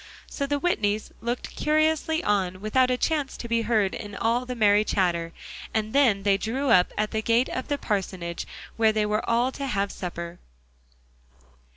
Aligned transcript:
So 0.27 0.47
the 0.47 0.57
Whitneys 0.59 1.11
looked 1.21 1.55
curiously 1.55 2.23
on, 2.23 2.59
without 2.59 2.89
a 2.89 2.97
chance 2.97 3.37
to 3.37 3.47
be 3.47 3.61
heard 3.61 3.93
in 3.93 4.15
all 4.15 4.47
the 4.47 4.55
merry 4.55 4.83
chatter; 4.83 5.31
and 5.75 5.93
then 5.93 6.23
they 6.23 6.37
drew 6.37 6.71
up 6.71 6.91
at 6.97 7.11
the 7.11 7.21
gate 7.21 7.49
of 7.49 7.67
the 7.67 7.77
parsonage, 7.77 8.47
where 8.77 8.91
they 8.91 9.05
were 9.05 9.23
all 9.29 9.51
to 9.51 9.67
have 9.67 9.91
supper. 9.91 10.39